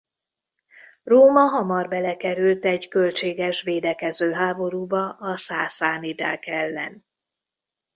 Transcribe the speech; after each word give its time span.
Róma 1.03 1.39
hamar 1.41 1.87
belekerült 1.87 2.65
egy 2.65 2.87
költséges 2.87 3.61
védekező 3.61 4.31
háborúba 4.31 5.09
a 5.09 5.37
szászánidák 5.37 6.47
ellen. 6.47 7.05